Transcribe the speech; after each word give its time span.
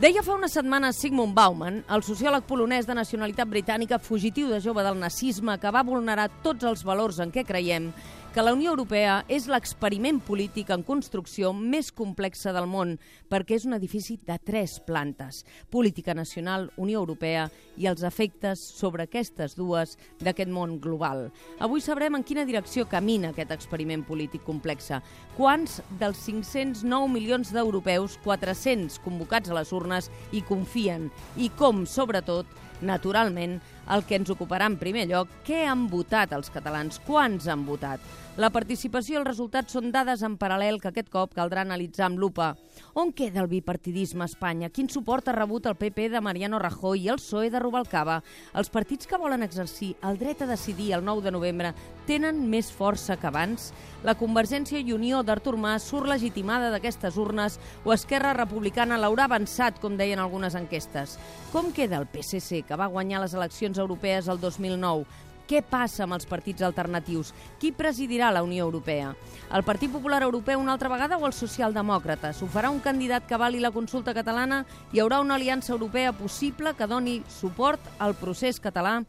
Deia 0.00 0.22
fa 0.24 0.32
una 0.32 0.48
setmana 0.48 0.94
Sigmund 0.96 1.34
Bauman, 1.36 1.74
el 1.92 2.00
sociòleg 2.00 2.46
polonès 2.48 2.86
de 2.88 2.94
nacionalitat 2.96 3.50
britànica 3.52 3.98
fugitiu 4.00 4.48
de 4.48 4.56
jove 4.64 4.80
del 4.80 4.96
nazisme 4.96 5.58
que 5.60 5.72
va 5.76 5.82
vulnerar 5.84 6.30
tots 6.40 6.64
els 6.64 6.80
valors 6.88 7.18
en 7.20 7.28
què 7.28 7.44
creiem, 7.44 7.90
que 8.32 8.42
la 8.42 8.52
Unió 8.54 8.70
Europea 8.70 9.24
és 9.26 9.48
l'experiment 9.50 10.20
polític 10.22 10.68
en 10.70 10.84
construcció 10.86 11.48
més 11.50 11.88
complexa 11.90 12.52
del 12.54 12.68
món, 12.70 12.92
perquè 13.26 13.56
és 13.58 13.64
un 13.66 13.74
edifici 13.74 14.20
de 14.22 14.36
tres 14.38 14.76
plantes, 14.86 15.40
política 15.74 16.14
nacional, 16.14 16.68
Unió 16.78 17.00
Europea 17.02 17.48
i 17.74 17.88
els 17.90 18.04
efectes 18.06 18.62
sobre 18.62 19.08
aquestes 19.08 19.56
dues 19.58 19.96
d'aquest 20.22 20.52
món 20.54 20.78
global. 20.78 21.32
Avui 21.58 21.82
sabrem 21.82 22.14
en 22.14 22.22
quina 22.22 22.46
direcció 22.46 22.86
camina 22.86 23.32
aquest 23.34 23.50
experiment 23.50 24.06
polític 24.06 24.46
complexe. 24.46 25.02
Quants 25.34 25.80
dels 25.98 26.22
509 26.22 27.10
milions 27.10 27.50
d'europeus, 27.50 28.14
400 28.22 29.02
convocats 29.02 29.50
a 29.50 29.58
les 29.58 29.74
urnes, 29.74 30.06
hi 30.30 30.46
confien 30.46 31.10
i 31.34 31.50
com, 31.58 31.82
sobretot, 31.82 32.46
naturalment, 32.80 33.58
el 33.88 34.04
que 34.04 34.18
ens 34.20 34.30
ocuparà 34.30 34.68
en 34.70 34.78
primer 34.80 35.06
lloc, 35.10 35.30
què 35.46 35.64
han 35.66 35.86
votat 35.90 36.34
els 36.36 36.50
catalans, 36.52 37.00
quants 37.06 37.48
han 37.48 37.64
votat. 37.66 38.02
La 38.40 38.48
participació 38.54 39.16
i 39.16 39.18
els 39.20 39.26
resultats 39.26 39.74
són 39.74 39.90
dades 39.92 40.22
en 40.24 40.36
paral·lel 40.40 40.78
que 40.80 40.88
aquest 40.88 41.10
cop 41.12 41.34
caldrà 41.36 41.64
analitzar 41.66 42.06
amb 42.06 42.20
lupa. 42.22 42.54
On 42.94 43.10
queda 43.12 43.42
el 43.42 43.50
bipartidisme 43.50 44.24
a 44.24 44.30
Espanya? 44.30 44.70
Quin 44.70 44.88
suport 44.88 45.28
ha 45.28 45.34
rebut 45.36 45.66
el 45.66 45.76
PP 45.76 46.08
de 46.14 46.22
Mariano 46.24 46.60
Rajoy 46.62 47.04
i 47.04 47.10
el 47.12 47.18
PSOE 47.20 47.50
de 47.50 47.60
Rubalcaba? 47.60 48.20
Els 48.54 48.70
partits 48.70 49.10
que 49.10 49.18
volen 49.20 49.42
exercir 49.42 49.92
el 50.08 50.16
dret 50.16 50.40
a 50.40 50.48
decidir 50.48 50.92
el 50.94 51.04
9 51.04 51.26
de 51.26 51.34
novembre 51.34 51.74
tenen 52.10 52.40
més 52.50 52.72
força 52.74 53.14
que 53.20 53.28
abans? 53.28 53.68
La 54.02 54.16
Convergència 54.18 54.80
i 54.82 54.94
Unió 54.96 55.20
d'Artur 55.22 55.54
Mas 55.60 55.84
surt 55.86 56.08
legitimada 56.10 56.72
d'aquestes 56.72 57.18
urnes 57.20 57.60
o 57.84 57.94
Esquerra 57.94 58.32
Republicana 58.34 58.98
l'haurà 58.98 59.28
avançat, 59.28 59.78
com 59.78 59.94
deien 60.00 60.18
algunes 60.18 60.56
enquestes? 60.58 61.18
Com 61.52 61.70
queda 61.76 62.00
el 62.00 62.08
PSC, 62.10 62.64
que 62.66 62.78
va 62.80 62.90
guanyar 62.90 63.22
les 63.22 63.36
eleccions 63.38 63.78
europees 63.78 64.26
el 64.32 64.42
2009? 64.42 65.29
Què 65.50 65.64
passa 65.66 66.04
amb 66.04 66.14
els 66.14 66.28
partits 66.30 66.62
alternatius? 66.62 67.32
Qui 67.58 67.72
presidirà 67.74 68.28
la 68.30 68.44
Unió 68.46 68.62
Europea? 68.68 69.08
El 69.50 69.64
Partit 69.66 69.90
Popular 69.90 70.20
Europeu 70.22 70.60
una 70.62 70.76
altra 70.76 70.86
vegada 70.92 71.16
o 71.18 71.24
els 71.26 71.40
socialdemòcrates? 71.42 72.38
Ho 72.38 72.46
farà 72.46 72.70
un 72.70 72.78
candidat 72.78 73.26
que 73.26 73.38
vali 73.40 73.58
la 73.58 73.72
consulta 73.74 74.14
catalana? 74.14 74.60
Hi 74.94 75.00
haurà 75.02 75.18
una 75.18 75.34
aliança 75.34 75.72
europea 75.74 76.12
possible 76.14 76.70
que 76.78 76.86
doni 76.86 77.16
suport 77.26 77.82
al 77.98 78.14
procés 78.14 78.60
català? 78.62 79.00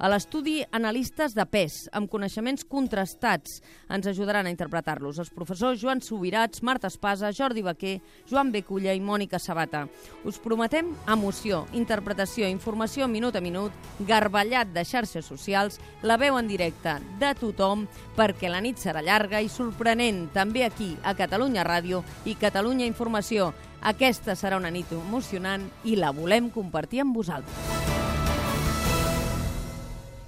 A 0.00 0.08
l'estudi 0.08 0.62
analistes 0.72 1.36
de 1.36 1.44
pes, 1.44 1.82
amb 1.92 2.08
coneixements 2.08 2.64
contrastats, 2.64 3.60
ens 3.92 4.08
ajudaran 4.08 4.48
a 4.48 4.54
interpretar-los 4.56 5.20
els 5.20 5.34
professors 5.36 5.84
Joan 5.84 6.00
Subirats, 6.00 6.64
Marta 6.64 6.88
Espasa, 6.88 7.28
Jordi 7.36 7.60
Baquer, 7.60 7.98
Joan 8.24 8.54
Beculla 8.56 8.96
i 8.96 9.04
Mònica 9.04 9.36
Sabata. 9.36 9.84
Us 10.24 10.40
prometem 10.40 10.94
emoció, 11.12 11.66
interpretació, 11.76 12.48
informació 12.48 13.04
minut 13.04 13.36
a 13.36 13.44
minut, 13.44 13.76
garballat 14.08 14.72
de 14.72 14.88
xarxes 14.88 15.28
socials 15.28 15.76
la 16.02 16.16
veu 16.16 16.38
en 16.38 16.48
directe 16.48 16.96
de 17.20 17.34
tothom 17.38 17.86
perquè 18.16 18.50
la 18.52 18.62
nit 18.64 18.80
serà 18.80 19.02
llarga 19.04 19.40
i 19.40 19.50
sorprenent 19.52 20.28
també 20.34 20.64
aquí 20.64 20.94
a 21.02 21.14
Catalunya 21.18 21.66
Ràdio 21.66 22.04
i 22.24 22.36
Catalunya 22.40 22.88
Informació. 22.88 23.52
Aquesta 23.80 24.36
serà 24.36 24.60
una 24.60 24.72
nit 24.72 24.92
emocionant 24.92 25.68
i 25.84 25.96
la 25.96 26.12
volem 26.16 26.50
compartir 26.52 27.04
amb 27.04 27.16
vosaltres. 27.16 27.89